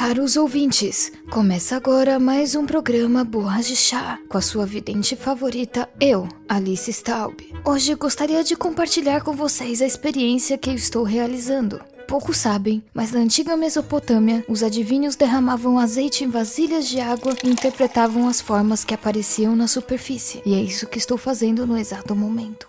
[0.00, 5.86] Caros ouvintes, começa agora mais um programa Borras de Chá, com a sua vidente favorita,
[6.00, 7.36] eu, Alice Staub.
[7.62, 11.82] Hoje gostaria de compartilhar com vocês a experiência que eu estou realizando.
[12.08, 17.50] Poucos sabem, mas na antiga Mesopotâmia, os adivinhos derramavam azeite em vasilhas de água e
[17.50, 20.40] interpretavam as formas que apareciam na superfície.
[20.46, 22.66] E é isso que estou fazendo no exato momento.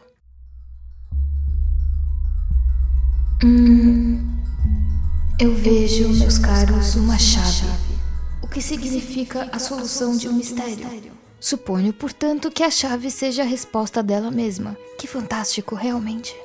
[3.42, 4.21] Hum,
[5.42, 7.66] eu vejo, meus caros, uma chave,
[8.44, 11.12] o que significa a solução de um mistério.
[11.40, 14.78] Suponho, portanto, que a chave seja a resposta dela mesma.
[15.00, 16.36] Que fantástico, realmente.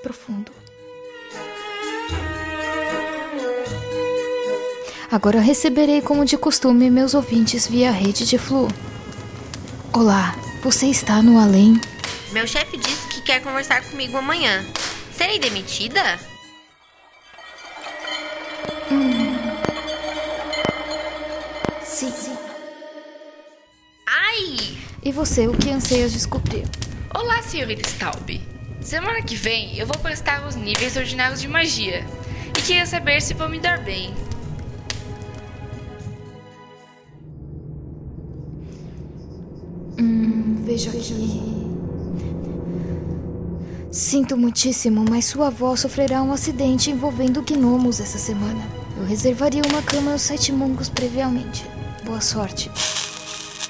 [0.00, 0.52] Profundo.
[5.10, 8.68] Agora receberei, como de costume, meus ouvintes via rede de Flu.
[9.92, 11.80] Olá, você está no além?
[12.30, 14.64] Meu chefe disse que quer conversar comigo amanhã.
[15.16, 16.16] Serei demitida?
[21.82, 22.36] Sim.
[24.06, 24.78] Ai!
[25.02, 26.64] E você, o que anseias descobrir?
[27.12, 28.40] Olá, senhorita Staub.
[28.80, 32.06] Semana que vem eu vou prestar os níveis ordinários de magia
[32.56, 34.14] e queria saber se vou me dar bem.
[39.98, 41.65] Hum, vejo aqui.
[43.96, 48.62] Sinto muitíssimo, mas sua avó sofrerá um acidente envolvendo gnomos essa semana.
[48.94, 51.64] Eu reservaria uma cama aos sete mungos previamente.
[52.04, 52.70] Boa sorte.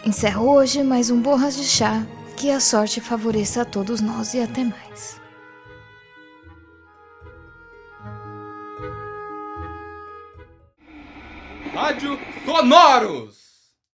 [0.04, 2.04] Encerro hoje mais um Borras de Chá.
[2.36, 5.20] Que a sorte favoreça a todos nós e até mais.
[11.72, 13.45] Rádio Sonoros!